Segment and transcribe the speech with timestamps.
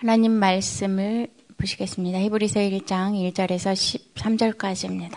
[0.00, 2.20] 하나님 말씀을 보시겠습니다.
[2.20, 5.16] 히브리서 1장 1절에서 13절까지입니다.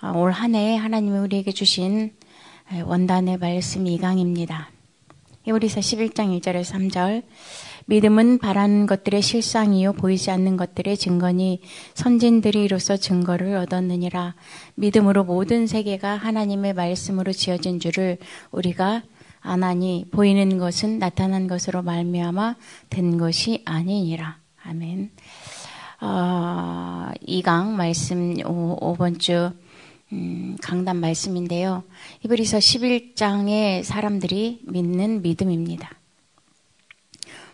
[0.00, 2.14] 아, 올한 해 하나님이 우리에게 주신
[2.82, 4.68] 원단의 말씀 2강입니다.
[5.42, 7.24] 히브리서 11장 1절에서 3절
[7.84, 11.60] 믿음은 바라는 것들의 실상이요 보이지 않는 것들의 증거니
[11.92, 14.34] 선진들이 이로써 증거를 얻었느니라
[14.76, 18.16] 믿음으로 모든 세계가 하나님의 말씀으로 지어진 줄을
[18.50, 19.02] 우리가
[19.44, 22.56] 아나니 보이는 것은 나타난 것으로 말미암아
[22.88, 24.38] 된 것이 아니니라.
[24.64, 25.10] 아멘.
[26.00, 29.52] 어, 2강 말씀 5, 번주
[30.12, 31.84] 음, 강단 말씀인데요.
[32.20, 35.90] 히브리서 11장의 사람들이 믿는 믿음입니다.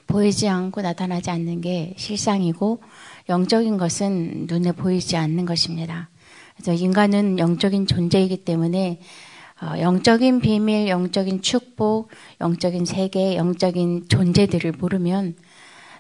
[0.07, 2.83] 보이지 않고 나타나지 않는 게 실상이고
[3.29, 6.09] 영적인 것은 눈에 보이지 않는 것입니다.
[6.55, 9.30] 그래서 인간은 영적인 존재이기 때문에 어,
[9.63, 12.09] 영적인 비밀, 영적인 축복,
[12.41, 15.35] 영적인 세계, 영적인 존재들을 모르면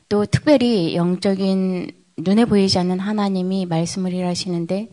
[0.09, 4.89] 또 특별히 영적인 눈에 보이지 않는 하나님이 말씀을 일하시는데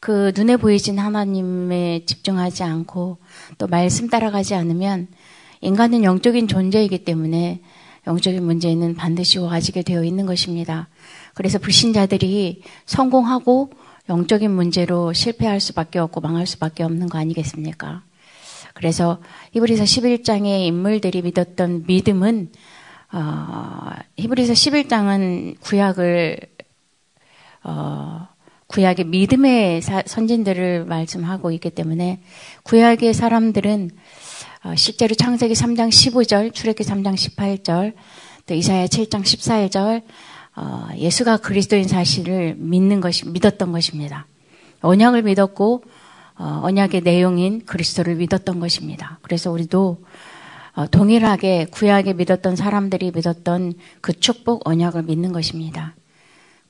[0.00, 3.18] 그 눈에 보이진 하나님에 집중하지 않고
[3.58, 5.08] 또 말씀 따라가지 않으면
[5.60, 7.60] 인간은 영적인 존재이기 때문에
[8.06, 10.88] 영적인 문제는 반드시 와지게 되어 있는 것입니다.
[11.34, 13.70] 그래서 불신자들이 성공하고
[14.08, 18.02] 영적인 문제로 실패할 수밖에 없고 망할 수밖에 없는 거 아니겠습니까?
[18.74, 19.20] 그래서
[19.52, 22.50] 히브리서 11장의 인물들이 믿었던 믿음은
[23.12, 26.38] 어, 히브리서 11장은 구약을
[27.64, 28.28] 어,
[28.68, 32.20] 구약의 믿음의 사, 선진들을 말씀하고 있기 때문에
[32.64, 33.90] 구약의 사람들은
[34.64, 37.94] 어, 실제로 창세기 3장 15절, 출애기 3장 18절,
[38.46, 40.02] 또 이사야 7장 14절
[40.60, 44.26] 어, 예수가 그리스도인 사실을 믿는 것이 믿었던 것입니다.
[44.80, 45.84] 언약을 믿었고
[46.36, 49.20] 어, 언약의 내용인 그리스도를 믿었던 것입니다.
[49.22, 50.02] 그래서 우리도
[50.74, 55.94] 어, 동일하게 구약에 믿었던 사람들이 믿었던 그 축복 언약을 믿는 것입니다.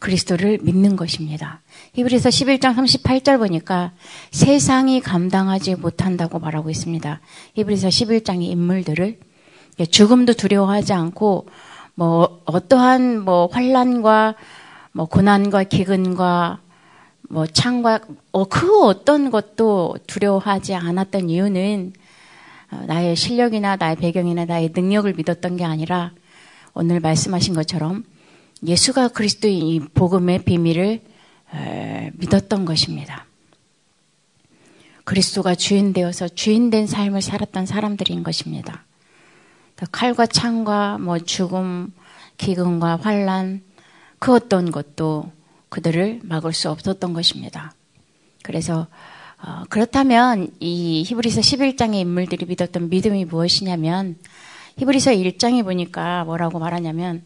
[0.00, 1.62] 그리스도를 믿는 것입니다.
[1.94, 3.92] 히브리서 11장 38절 보니까
[4.30, 7.20] 세상이 감당하지 못한다고 말하고 있습니다.
[7.54, 9.18] 히브리서 11장의 인물들을
[9.90, 11.46] 죽음도 두려워하지 않고
[11.98, 14.36] 뭐 어떠한 뭐 환란과
[14.92, 16.60] 뭐 고난과 기근과
[17.28, 17.98] 뭐 창과
[18.30, 21.92] 어, 그 어떤 것도 두려워하지 않았던 이유는
[22.70, 26.12] 어, 나의 실력이나 나의 배경이나 나의 능력을 믿었던 게 아니라
[26.72, 28.04] 오늘 말씀하신 것처럼
[28.64, 31.00] 예수가 그리스도의 이 복음의 비밀을
[32.14, 33.26] 믿었던 것입니다.
[35.02, 38.84] 그리스도가 주인 되어서 주인 된 삶을 살았던 사람들인 것입니다.
[39.86, 41.92] 칼과 창과 뭐 죽음,
[42.36, 43.62] 기근과 환란
[44.18, 45.30] 그 어떤 것도
[45.68, 47.72] 그들을 막을 수 없었던 것입니다.
[48.42, 48.86] 그래서
[49.40, 54.16] 어, 그렇다면 이 히브리서 11장의 인물들이 믿었던 믿음이 무엇이냐면
[54.78, 57.22] 히브리서 1장에 보니까 뭐라고 말하냐면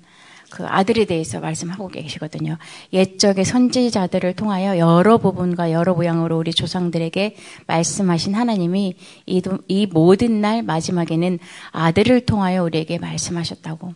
[0.52, 2.58] 그 아들에 대해서 말씀하고 계시거든요.
[2.92, 7.36] 옛적의 선지자들을 통하여 여러 부분과 여러 모양으로 우리 조상들에게
[7.66, 11.38] 말씀하신 하나님이 이, 이 모든 날 마지막에는
[11.70, 13.94] 아들을 통하여 우리에게 말씀하셨다고.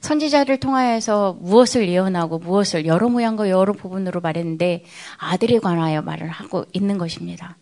[0.00, 4.82] 선지자를 통하여서 무엇을 예언하고 무엇을 여러 모양과 여러 부분으로 말했는데
[5.18, 7.56] 아들에 관하여 말을 하고 있는 것입니다.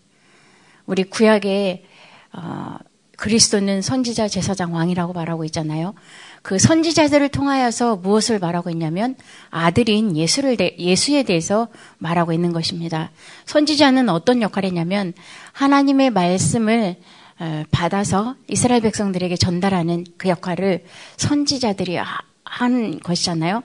[0.86, 1.84] 우리 구약에
[2.32, 2.76] 어,
[3.22, 5.94] 그리스도는 선지자 제사장 왕이라고 말하고 있잖아요.
[6.42, 9.14] 그 선지자들을 통하여서 무엇을 말하고 있냐면
[9.50, 13.10] 아들인 예수를 대, 예수에 대해서 말하고 있는 것입니다.
[13.46, 15.12] 선지자는 어떤 역할을 했냐면
[15.52, 16.96] 하나님의 말씀을
[17.38, 20.84] 어, 받아서 이스라엘 백성들에게 전달하는 그 역할을
[21.16, 21.98] 선지자들이
[22.44, 23.62] 한 것이잖아요.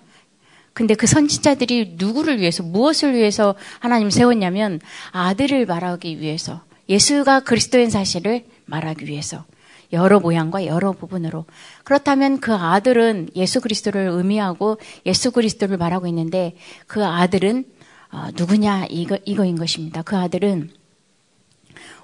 [0.74, 4.80] 근데 그 선지자들이 누구를 위해서 무엇을 위해서 하나님 세웠냐면
[5.12, 9.46] 아들을 말하기 위해서 예수가 그리스도인 사실을 말하기 위해서
[9.94, 11.46] 여러 모양과 여러 부분으로
[11.84, 16.56] 그렇다면 그 아들은 예수 그리스도를 의미하고 예수 그리스도를 말하고 있는데
[16.88, 17.66] 그 아들은
[18.12, 20.02] 어, 누구냐 이거 이거인 것입니다.
[20.02, 20.70] 그 아들은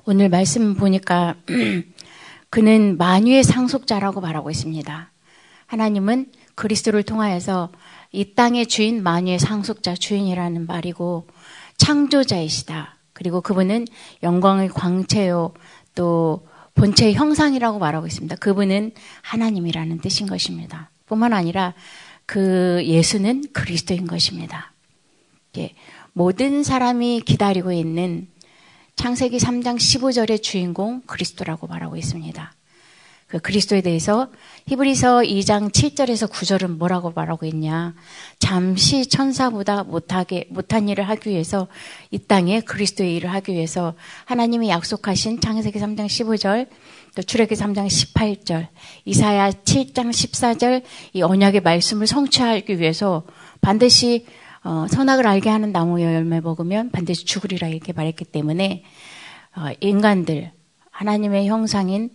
[0.05, 1.35] 오늘 말씀 보니까
[2.49, 5.11] 그는 만유의 상속자라고 말하고 있습니다.
[5.67, 7.69] 하나님은 그리스도를 통하여서
[8.11, 11.27] 이 땅의 주인 만유의 상속자 주인이라는 말이고
[11.77, 12.97] 창조자이시다.
[13.13, 13.87] 그리고 그분은
[14.21, 15.53] 영광의 광채요
[15.95, 18.35] 또 본체의 형상이라고 말하고 있습니다.
[18.37, 18.91] 그분은
[19.21, 20.89] 하나님이라는 뜻인 것입니다.
[21.05, 21.73] 뿐만 아니라
[22.25, 24.73] 그 예수는 그리스도인 것입니다.
[25.57, 25.73] 예,
[26.13, 28.27] 모든 사람이 기다리고 있는
[28.95, 32.53] 창세기 3장 15절의 주인공 그리스도라고 말하고 있습니다.
[33.33, 34.27] 그 그리스도에 대해서
[34.67, 37.95] 히브리서 2장 7절에서 9절은 뭐라고 말하고 있냐.
[38.37, 41.67] 잠시 천사보다 못하게, 못한 일을 하기 위해서
[42.11, 43.95] 이 땅에 그리스도의 일을 하기 위해서
[44.25, 46.67] 하나님이 약속하신 창세기 3장 15절,
[47.15, 48.67] 또 출애기 3장 18절,
[49.05, 50.83] 이사야 7장 14절
[51.13, 53.23] 이 언약의 말씀을 성취하기 위해서
[53.61, 54.27] 반드시
[54.63, 58.83] 어, 선악을 알게 하는 나무의 열매 먹으면 반드시 죽으리라 이렇게 말했기 때문에
[59.55, 60.51] 어, 인간들
[60.91, 62.11] 하나님의 형상인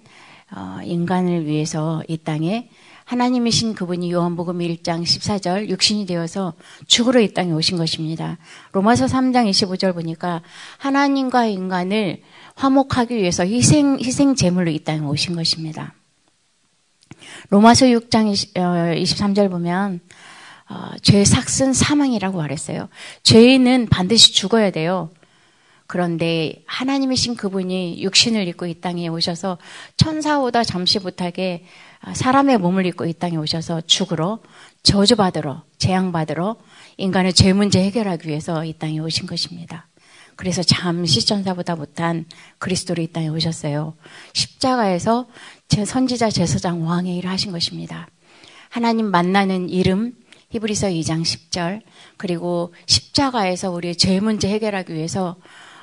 [0.51, 2.69] 어, 인간을 위해서 이 땅에
[3.05, 6.53] 하나님이신 그분이 요한복음 1장 14절 육신이 되어서
[6.87, 8.37] 죽으러 이 땅에 오신 것입니다.
[8.73, 10.43] 로마서 3장 25절 보니까
[10.77, 12.23] 하나님과 인간을
[12.55, 15.95] 화목하기 위해서 희생 희생 제물로 이 땅에 오신 것입니다.
[17.49, 20.01] 로마서 6장 23절 어, 보면
[20.69, 22.91] 어, 죄의 삭은 사망이라고 말했어요.
[23.23, 25.11] 죄인은 반드시 죽어야 돼요.
[25.89, 29.57] 그런데 하나님이신 그분이 육신을 입고 이 땅에 오셔서
[29.97, 31.65] 천사보다 잠시 못하게
[32.13, 34.41] 사람의 몸을 입고 이 땅에 오셔서 죽으러
[34.83, 36.57] 저주받으러 재앙받으러
[36.99, 39.89] 인간의 죄 문제 해결하기 위해서 이 땅에 오신 것입니다.
[40.37, 42.27] 그래서 잠시 천사보다 못한
[42.59, 43.95] 그리스도로 이 땅에 오셨어요.
[44.35, 45.27] 십자가에서
[45.69, 48.09] 제 선지자 제사장 왕의 일을 하신 것입니다.
[48.69, 50.13] 하나님 만나는 이름
[50.51, 51.81] 히브리서 2장 10절
[52.19, 55.37] 그리고 십자가에서 우리의 죄 문제 해결하기 위해서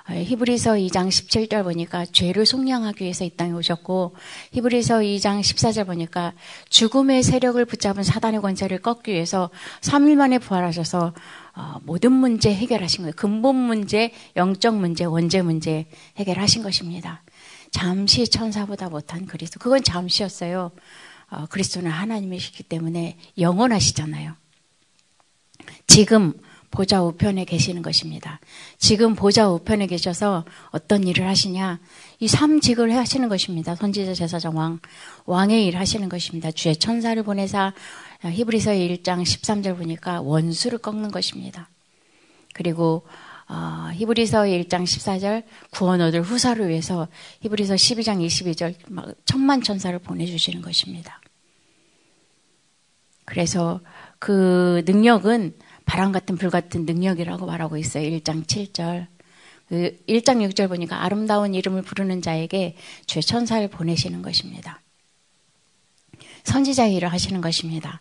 [0.08, 4.14] 히브리서 2장 17절 보니까 죄를 속량하기 위해서 이 땅에 오셨고
[4.52, 6.34] 히브리서 2장 14절 보니까
[6.70, 9.50] 죽음의 세력을 붙잡은 사단의 권세를 꺾기 위해서
[9.82, 11.14] 3일 만에 부활하셔서
[11.56, 13.14] 어, 모든 문제 해결하신 거예요.
[13.16, 15.88] 근본 문제, 영적 문제, 원죄 문제
[16.18, 17.24] 해결하신 것입니다.
[17.72, 19.60] 잠시 천사보다 못한 그리스도.
[19.60, 20.72] 그건 잠시였어요.
[21.32, 24.36] 어, 그리스도는 하나님이시기 때문에 영원하시잖아요.
[25.88, 26.34] 지금
[26.76, 28.42] 보좌 우편에 계시는 것입니다.
[28.78, 31.80] 지금 보좌 우편에 계셔서 어떤 일을 하시냐?
[32.20, 33.76] 이 삼직을 하시는 것입니다.
[33.76, 34.80] 선지자 제사장 왕,
[35.26, 36.52] 왕의 일 하시는 것입니다.
[36.52, 37.74] 주의 천사를 보내사
[38.24, 41.70] 히브리서 1장 13절 보니까 원수를 꺾는 것입니다.
[42.54, 43.04] 그리고
[43.48, 47.08] 어, 히브리서 1장 14절 구원 얻을 후사를 위해서
[47.42, 51.22] 히브리서 12장 22절 천만 천사를 보내주시는 것입니다.
[53.24, 53.80] 그래서
[54.20, 55.54] 그 능력은
[55.86, 58.04] 바람 같은 불 같은 능력이라고 말하고 있어요.
[58.10, 59.08] 1장 7절.
[59.70, 64.82] 그 1장 6절 보니까 아름다운 이름을 부르는 자에게 죄 천사를 보내시는 것입니다.
[66.44, 68.00] 선지자의 일을 하시는 것입니다.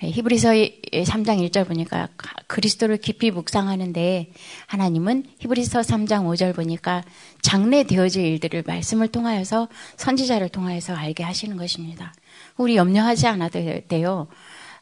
[0.00, 2.08] 히브리서 3장 1절 보니까
[2.46, 4.32] 그리스도를 깊이 묵상하는데
[4.66, 7.04] 하나님은 히브리서 3장 5절 보니까
[7.42, 12.14] 장래 되어질 일들을 말씀을 통하여서 선지자를 통하여서 알게 하시는 것입니다.
[12.56, 14.26] 우리 염려하지 않아도 돼요.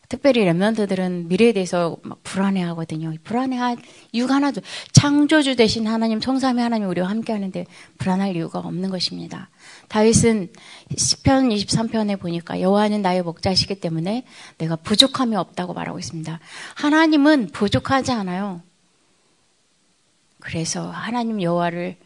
[0.08, 3.12] 특별히 랩런트들은 미래에 대해서 막 불안해하거든요.
[3.24, 3.76] 불안해할
[4.12, 4.62] 이유가 하나도
[4.92, 7.66] 창조주 대신 하나님 성삼위 하나님 우리와 함께 하는데
[7.98, 9.50] 불안할 이유가 없는 것입니다.
[9.88, 10.50] 다윗은
[10.96, 14.24] 시편 23편에 보니까 여호와는 나의 목자시기 때문에
[14.56, 16.40] 내가 부족함이 없다고 말하고 있습니다.
[16.76, 18.62] 하나님은 부족하지 않아요.
[20.40, 21.96] 그래서 하나님 여호와를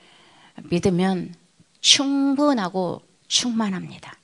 [0.70, 1.34] 믿으면
[1.80, 4.16] 충분하고 충만합니다.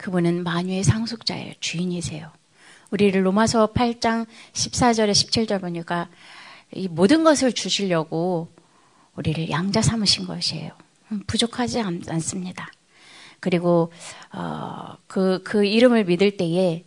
[0.00, 1.52] 그분은 만유의 상속자예요.
[1.60, 2.32] 주인이세요.
[2.90, 6.08] 우리를 로마서 8장 14절에 17절 보니까
[6.72, 8.48] 이 모든 것을 주시려고
[9.14, 10.72] 우리를 양자 삼으신 것이에요.
[11.12, 12.70] 음, 부족하지 않, 습니다
[13.40, 13.92] 그리고
[14.32, 16.84] 어, 그, 그 이름을 믿을 때에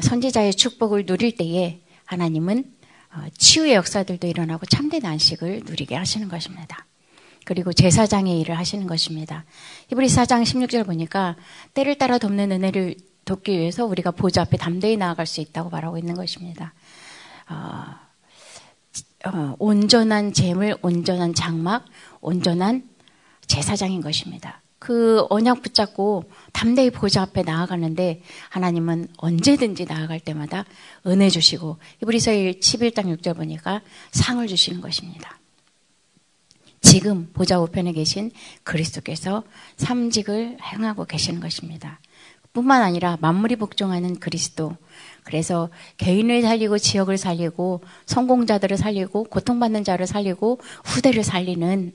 [0.00, 2.64] 선지자의 축복을 누릴 때에 하나님은
[3.12, 6.86] 어, 치유의 역사들도 일어나고 참된 안식을 누리게 하시는 것입니다.
[7.46, 9.44] 그리고 제사장의 일을 하시는 것입니다.
[9.88, 11.36] 히브리 4장 16절 보니까
[11.74, 16.14] 때를 따라 돕는 은혜를 돕기 위해서 우리가 보좌 앞에 담대히 나아갈 수 있다고 말하고 있는
[16.14, 16.74] 것입니다.
[17.48, 17.84] 어,
[19.26, 21.84] 어, 온전한 재물, 온전한 장막,
[22.20, 22.82] 온전한
[23.46, 24.60] 제사장인 것입니다.
[24.80, 30.64] 그 언약 붙잡고 담대히 보좌 앞에 나아가는데 하나님은 언제든지 나아갈 때마다
[31.06, 35.38] 은혜 주시고 히브리서 11장 6절 보니까 상을 주시는 것입니다.
[36.96, 38.30] 지금 보좌 우편에 계신
[38.62, 39.42] 그리스도께서
[39.76, 42.00] 삼직을 행하고 계시는 것입니다.
[42.54, 44.74] 뿐만 아니라 만물이 복종하는 그리스도.
[45.22, 51.92] 그래서 개인을 살리고 지역을 살리고 성공자들을 살리고 고통받는 자를 살리고 후대를 살리는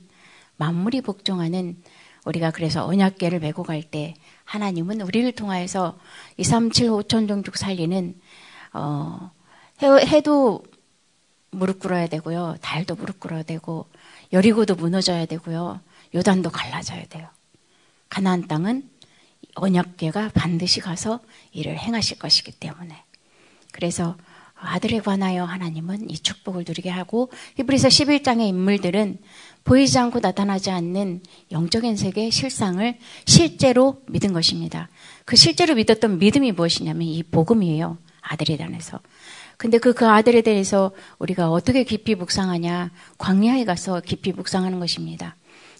[0.57, 1.81] 만물이 복종하는
[2.23, 5.97] 우리가 그래서 언약계를 메고 갈 때 하나님은 우리를 통하여서
[6.37, 8.13] 2, 3, 7, 5천 종족 살리는
[8.73, 9.31] 어
[9.81, 10.61] 해도
[11.49, 12.57] 무릎 꿇어야 되고요.
[12.61, 13.87] 달도 무릎 꿇어야 되고
[14.33, 15.81] 여리고도 무너져야 되고요.
[16.15, 17.27] 요단도 갈라져야 돼요.
[18.09, 18.89] 가나안 땅은
[19.55, 21.19] 언약궤가 반드시 가서
[21.51, 23.03] 일을 행하실 것이기 때문에
[23.71, 24.17] 그래서
[24.55, 29.17] 아들에 관하여 하나님은 이 축복을 누리게 하고 히브리서 11장의 인물들은
[29.63, 34.89] 보이지 않고 나타나지 않는 영적인 세계의 실상을 실제로 믿은 것입니다.
[35.25, 37.97] 그 실제로 믿었던 믿음이 무엇이냐면 이 복음이에요.
[38.21, 38.99] 아들에 대해서.
[39.61, 42.89] 근데 그, 그 아들에 대해서 우리가 어떻게 깊이 묵상하냐.
[43.19, 45.35] 광야에 가서 깊이 묵상하는 것입니다.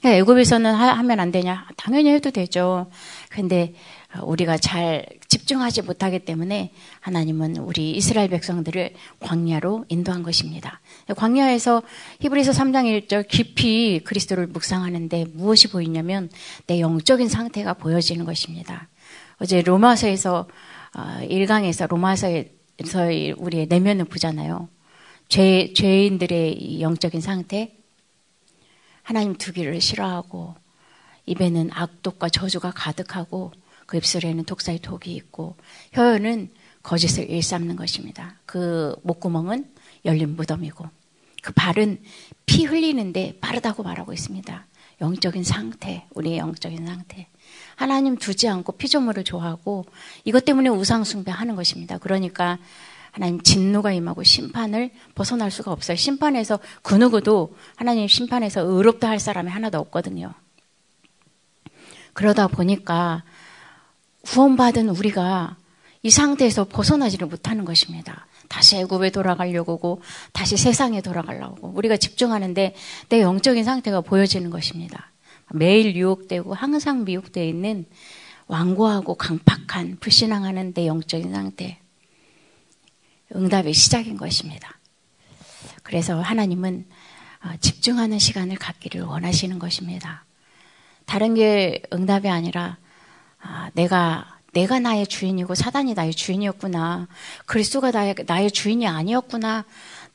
[0.05, 1.67] 애굽에서는 하면 안 되냐?
[1.77, 2.91] 당연히 해도 되죠.
[3.31, 3.73] 근데
[4.21, 10.79] 우리가 잘 집중하지 못하기 때문에 하나님은 우리 이스라엘 백성들을 광야로 인도한 것입니다.
[11.17, 11.81] 광야에서
[12.19, 16.29] 히브리서 3장 1절 깊이 그리스도를 묵상하는데 무엇이 보이냐면
[16.67, 18.89] 내 영적인 상태가 보여지는 것입니다.
[19.39, 20.47] 어제 로마서에서
[20.93, 23.05] 1강에서 어, 로마서에 서
[23.37, 24.69] 우리의 내면을 보잖아요.
[25.27, 27.75] 죄, 죄인들의 영적인 상태,
[29.03, 30.55] 하나님 두기를 싫어하고
[31.25, 33.51] 입에는 악독과 저주가 가득하고
[33.85, 35.55] 그 입술에는 독사의 독이 있고
[35.93, 36.49] 혀에는
[36.83, 38.39] 거짓을 일삼는 것입니다.
[38.45, 39.69] 그 목구멍은
[40.05, 40.89] 열린 무덤이고
[41.41, 42.01] 그 발은
[42.45, 44.67] 피 흘리는데 빠르다고 말하고 있습니다.
[45.01, 47.27] 영적인 상태, 우리의 영적인 상태.
[47.75, 49.85] 하나님 두지 않고 피조물을 좋아하고
[50.23, 51.97] 이것 때문에 우상숭배하는 것입니다.
[51.97, 52.57] 그러니까
[53.11, 55.97] 하나님 진노가 임하고 심판을 벗어날 수가 없어요.
[55.97, 60.33] 심판에서 그 누구도 하나님 심판에서 의롭다 할 사람이 하나도 없거든요.
[62.13, 63.23] 그러다 보니까
[64.21, 65.57] 구원받은 우리가
[66.03, 68.25] 이 상태에서 벗어나지를 못하는 것입니다.
[68.47, 70.01] 다시 애굽에 돌아가려고 하고
[70.33, 72.75] 다시 세상에 돌아가려고 하고 우리가 집중하는데
[73.09, 75.11] 내 영적인 상태가 보여지는 것입니다.
[75.53, 77.85] 매일 유혹되고 항상 미혹되어 있는
[78.47, 81.79] 완고하고 강팍한 불신앙하는 내 영적인 상태
[83.33, 84.77] 응답의 시작인 것입니다.
[85.83, 86.85] 그래서 하나님은
[87.43, 90.25] 어, 집중하는 시간을 갖기를 원하시는 것입니다.
[91.05, 92.77] 다른 게 응답이 아니라
[93.39, 97.07] 아, 내가 내가 나의 주인이고 사단이 나의 주인이었구나.
[97.45, 99.65] 그리스도가 나의, 나의 주인이 아니었구나.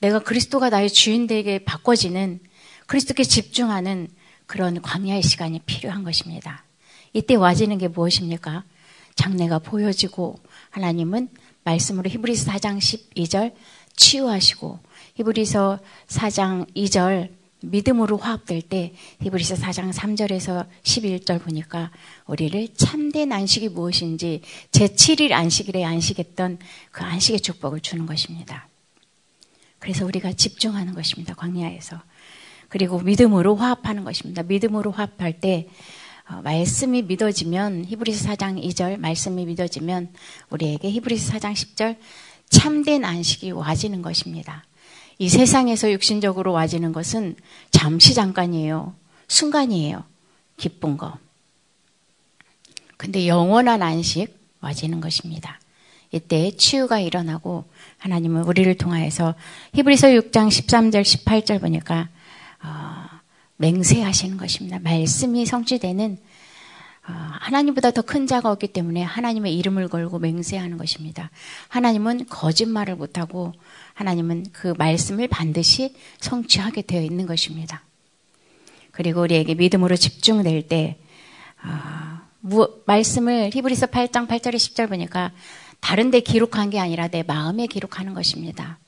[0.00, 2.40] 내가 그리스도가 나의 주인 되게 바꿔지는
[2.86, 4.08] 그리스도께 집중하는
[4.46, 6.64] 그런 광야의 시간이 필요한 것입니다.
[7.12, 8.64] 이때 와지는 게 무엇입니까?
[9.14, 10.38] 장래가 보여지고
[10.70, 11.28] 하나님은
[11.64, 13.54] 말씀으로 히브리서 4장 12절
[13.96, 14.78] 치유하시고
[15.14, 17.30] 히브리서 4장 2절
[17.62, 21.90] 믿음으로 화합될 때 히브리서 4장 3절에서 11절 보니까
[22.26, 26.58] 우리를 참된 안식이 무엇인지 제7일 안식일에 안식했던
[26.92, 28.68] 그 안식의 축복을 주는 것입니다.
[29.78, 31.34] 그래서 우리가 집중하는 것입니다.
[31.34, 32.00] 광야에서.
[32.68, 34.42] 그리고 믿음으로 화합하는 것입니다.
[34.42, 35.68] 믿음으로 화합할 때
[36.28, 40.12] 어, 말씀이 믿어지면 히브리서 4장 2절 말씀이 믿어지면
[40.50, 41.96] 우리에게 히브리서 4장 10절
[42.48, 44.64] 참된 안식이 와지는 것입니다.
[45.18, 47.36] 이 세상에서 육신적으로 와지는 것은
[47.70, 48.94] 잠시 잠깐이에요.
[49.28, 50.04] 순간이에요.
[50.56, 51.16] 기쁜 거.
[52.96, 55.60] 근데 영원한 안식 와지는 것입니다.
[56.12, 57.64] 이때 치유가 일어나고
[57.98, 59.34] 하나님은 우리를 통하여서
[59.74, 62.08] 히브리서 6장 13절 18절 보니까
[62.62, 63.04] 어,
[63.56, 64.78] 맹세하시는 것입니다.
[64.78, 66.18] 말씀이 성취되는
[67.08, 71.30] 어, 하나님보다 더 큰 자가 없기 때문에 하나님의 이름을 걸고 맹세하는 것입니다.
[71.68, 73.52] 하나님은 거짓말을 못하고
[73.94, 77.82] 하나님은 그 말씀을 반드시 성취하게 되어 있는 것입니다.
[78.90, 80.98] 그리고 우리에게 믿음으로 집중될 때
[81.62, 85.32] 어, 말씀을 히브리서 8장 8절에 10절 보니까
[85.80, 88.78] 다른 데 기록한 게 아니라 내 마음에 기록하는 것입니다.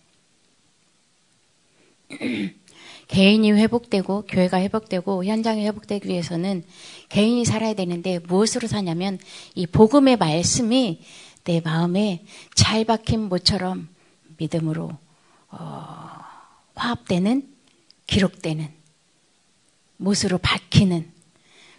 [3.09, 6.65] 개인이 회복되고 교회가 회복되고 현장이 회복되기 위해서는
[7.09, 9.19] 개인이 살아야 되는데 무엇으로 사냐면
[9.55, 11.01] 이 복음의 말씀이
[11.45, 12.25] 내 마음에
[12.55, 13.89] 잘 박힌 모처럼
[14.37, 14.91] 믿음으로
[15.51, 16.09] 어,
[16.75, 17.49] 화합되는
[18.07, 18.69] 기록되는
[19.97, 21.19] 못으로 박히는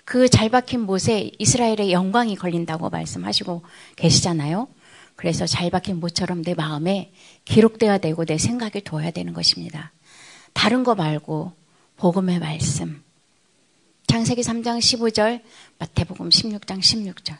[0.10, 3.62] 그 잘 박힌 못에 이스라엘의 영광이 걸린다고 말씀하시고
[3.96, 4.68] 계시잖아요.
[5.16, 7.12] 그래서 잘 박힌 못처럼 내 마음에
[7.46, 9.92] 기록되어야 되고 내 생각을 둬야 되는 것입니다.
[10.54, 11.54] 다른 거 말고
[11.98, 13.04] 복음의 말씀.
[14.08, 15.42] 창세기 3장 15절,
[15.78, 17.38] 마태복음 16장 16절.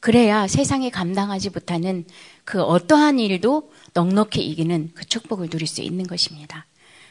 [0.00, 2.04] 그래야 세상에 감당하지 못하는
[2.44, 6.66] 그 어떠한 일도 넉넉히 이기는 그 축복을 누릴 수 있는 것입니다.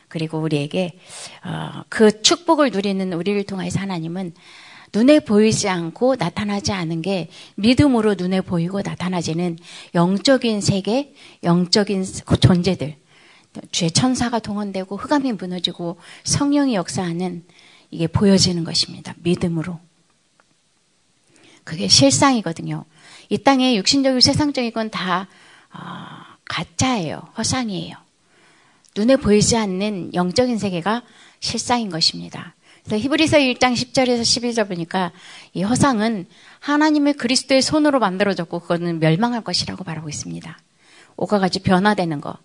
[0.07, 0.97] 그리고 우리에게
[1.43, 4.33] 어, 그 축복을 누리는 우리를 통해서 하나님은
[4.93, 9.57] 눈에 보이지 않고 나타나지 않은 게 믿음으로 눈에 보이고 나타나지는
[9.93, 11.13] 영적인 세계,
[11.43, 12.05] 영적인
[12.39, 12.95] 존재들,
[13.71, 17.43] 주의 천사가 동원되고 흑암이 무너지고 성령이 역사하는
[17.91, 19.13] 이게 보여지는 것입니다.
[19.19, 19.79] 믿음으로.
[21.63, 22.85] 그게 실상이거든요.
[23.29, 25.27] 이 땅에 육신적이고 세상적인 건다
[25.73, 25.77] 어,
[26.45, 27.21] 가짜예요.
[27.37, 27.95] 허상이에요.
[28.95, 31.03] 눈에 보이지 않는 영적인 세계가
[31.39, 32.55] 실상인 것입니다.
[32.85, 35.11] 그래서 히브리서 1장 10절에서 11절 보니까
[35.53, 36.27] 이 허상은
[36.59, 40.57] 하나님의 그리스도의 손으로 만들어졌고 그거는 멸망할 것이라고 말하고 있습니다.
[41.17, 42.37] 오가 같이 변화되는 거.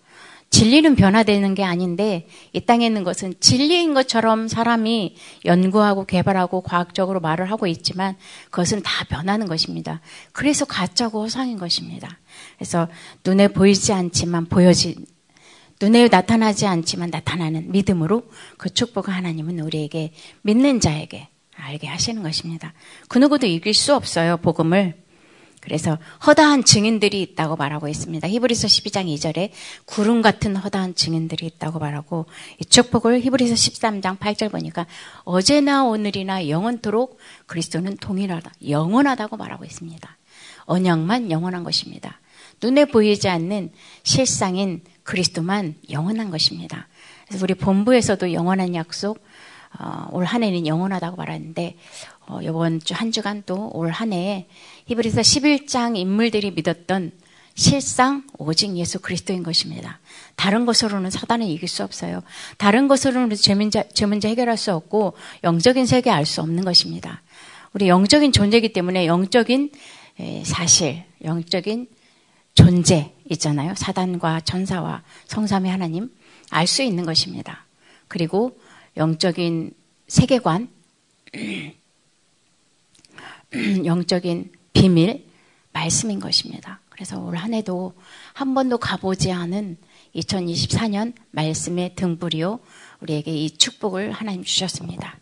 [0.51, 5.15] 진리는 변화되는 게 아닌데 이 땅에 있는 것은 진리인 것처럼 사람이
[5.45, 8.17] 연구하고 개발하고 과학적으로 말을 하고 있지만
[8.51, 10.01] 그것은 다 변하는 것입니다.
[10.33, 12.19] 그래서 가짜고 허상인 것입니다.
[12.57, 12.89] 그래서
[13.25, 15.05] 눈에 보이지 않지만 보여진
[15.81, 18.23] 눈에 나타나지 않지만 나타나는 믿음으로
[18.57, 22.73] 그 축복을 하나님은 우리에게 믿는 자에게 알게 하시는 것입니다.
[23.07, 25.00] 그 누구도 이길 수 없어요, 복음을.
[25.61, 28.27] 그래서 허다한 증인들이 있다고 말하고 있습니다.
[28.27, 29.51] 히브리서 12장 2절에
[29.85, 32.25] 구름 같은 허다한 증인들이 있다고 말하고
[32.59, 34.87] 이 축복을 히브리서 13장 8절 보니까
[35.23, 38.51] 어제나 오늘이나 영원토록 그리스도는 동일하다.
[38.67, 40.17] 영원하다고 말하고 있습니다.
[40.65, 42.19] 언약만 영원한 것입니다.
[42.61, 43.71] 눈에 보이지 않는
[44.03, 46.87] 실상인 그리스도만 영원한 것입니다.
[47.27, 49.23] 그래서 우리 본부에서도 영원한 약속
[49.79, 51.77] 어, 올 한 해는 영원하다고 말하는데
[52.27, 54.47] 어, 이번 주 한 주간 또 올 한 해에
[54.85, 57.11] 히브리서 11장 인물들이 믿었던
[57.55, 59.99] 실상 오직 예수 그리스도인 것입니다.
[60.35, 62.23] 다른 것으로는 사단을 이길 수 없어요.
[62.57, 65.13] 다른 것으로는 죄 문제, 죄 문제 해결할 수 없고
[65.43, 67.21] 영적인 세계 알 수 없는 것입니다.
[67.73, 69.71] 우리 영적인 존재이기 때문에 영적인
[70.43, 71.87] 사실, 영적인
[72.53, 73.73] 존재 있잖아요.
[73.75, 76.09] 사단과 전사와 성삼의 하나님
[76.49, 77.65] 알 수 있는 것입니다.
[78.07, 78.57] 그리고
[78.97, 79.71] 영적인
[80.07, 80.69] 세계관,
[83.85, 85.25] 영적인 비밀,
[85.73, 86.79] 말씀인 것입니다.
[86.89, 87.93] 그래서 올 한 해도
[88.33, 89.77] 한 번도 가보지 않은
[90.15, 92.59] 2024년 말씀의 등불이요.
[92.99, 95.17] 우리에게 이 축복을 하나님 주셨습니다.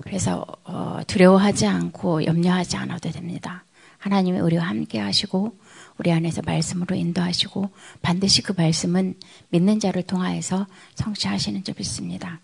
[0.00, 3.64] 그래서 어, 두려워하지 않고 염려하지 않아도 됩니다.
[3.98, 5.56] 하나님이 우리와 함께 하시고
[5.98, 7.70] 우리 안에서 말씀으로 인도하시고
[8.02, 9.14] 반드시 그 말씀은
[9.50, 12.40] 믿는 자를 통하여서 성취하시는 줄 믿습니다.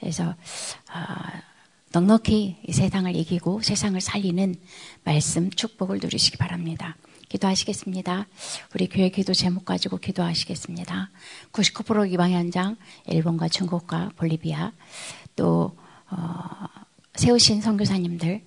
[0.00, 1.04] 그래서 어,
[1.96, 4.54] 넉넉히 이 세상을 이기고 세상을 살리는
[5.02, 6.94] 말씀 축복을 누리시기 바랍니다.
[7.30, 8.26] 기도하시겠습니다.
[8.74, 11.08] 우리 교회 기도 제목 가지고 기도하시겠습니다.
[11.52, 12.76] 99% 이방 현장
[13.06, 14.72] 일본과 중국과 볼리비아
[15.36, 15.74] 또
[16.10, 16.66] 어,
[17.14, 18.42] 세우신 선교사님들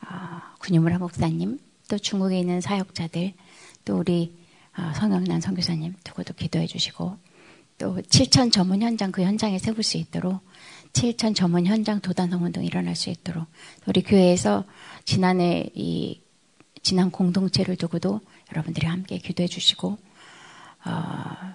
[0.00, 3.34] 어, 군유무라 목사님 또 중국에 있는 사역자들
[3.84, 4.34] 또 우리
[4.76, 7.16] 어, 성영란 선교사님 두고도 기도해 주시고
[7.78, 10.40] 또 7천 전문 현장 그 현장에 세울 수 있도록
[10.92, 13.46] 7천 전문 현장 도단 성 운동 일어날 수 있도록
[13.86, 14.64] 우리 교회에서
[15.04, 16.20] 지난해 이
[16.82, 18.20] 지난 공동체를 두고도
[18.52, 19.98] 여러분들이 함께 기도해 주시고
[20.84, 21.54] 어,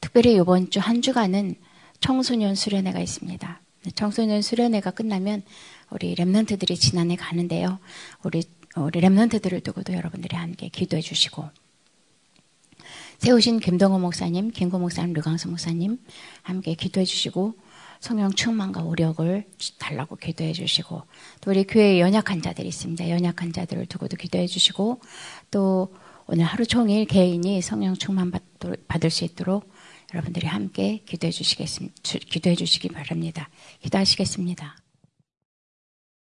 [0.00, 1.56] 특별히 이번 주 한 주간은
[2.00, 3.60] 청소년 수련회가 있습니다.
[3.94, 5.42] 청소년 수련회가 끝나면
[5.90, 7.78] 우리 랩런트들이 지난해 가는데요.
[8.22, 8.42] 우리
[8.76, 11.48] 우리 랩런트들을 두고도 여러분들이 함께 기도해 주시고
[13.18, 15.98] 세우신 김동호 목사님, 김고 목사님, 류강수 목사님
[16.42, 17.54] 함께 기도해 주시고
[18.00, 19.44] 성령 충만과 오력을
[19.78, 21.02] 달라고 기도해 주시고
[21.40, 23.08] 또 우리 교회에 연약한 자들이 있습니다.
[23.10, 25.00] 연약한 자들을 두고도 기도해 주시고
[25.50, 25.94] 또
[26.26, 28.32] 오늘 하루 종일 개인이 성령 충만
[28.88, 29.70] 받을 수 있도록
[30.12, 31.94] 여러분들이 함께 기도해 주시겠습니다.
[32.02, 33.48] 기도해 주시기 바랍니다.
[33.80, 34.85] 기도하시겠습니다.